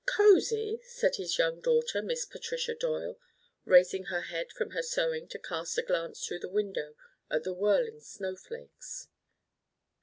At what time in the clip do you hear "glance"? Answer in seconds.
5.83-6.25